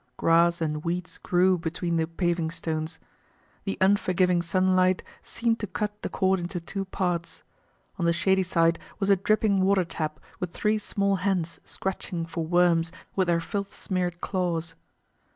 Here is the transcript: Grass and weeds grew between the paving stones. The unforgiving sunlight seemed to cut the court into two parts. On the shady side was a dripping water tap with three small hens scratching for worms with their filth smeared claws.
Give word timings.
Grass 0.17 0.61
and 0.61 0.83
weeds 0.83 1.19
grew 1.19 1.59
between 1.59 1.97
the 1.97 2.07
paving 2.07 2.49
stones. 2.49 2.97
The 3.65 3.77
unforgiving 3.79 4.41
sunlight 4.41 5.03
seemed 5.21 5.59
to 5.59 5.67
cut 5.67 6.01
the 6.01 6.09
court 6.09 6.39
into 6.39 6.59
two 6.59 6.85
parts. 6.85 7.43
On 7.99 8.05
the 8.05 8.11
shady 8.11 8.41
side 8.41 8.79
was 8.97 9.11
a 9.11 9.15
dripping 9.15 9.61
water 9.61 9.85
tap 9.85 10.19
with 10.39 10.53
three 10.53 10.79
small 10.79 11.17
hens 11.17 11.59
scratching 11.65 12.25
for 12.25 12.43
worms 12.43 12.91
with 13.15 13.27
their 13.27 13.39
filth 13.39 13.75
smeared 13.75 14.21
claws. 14.21 14.73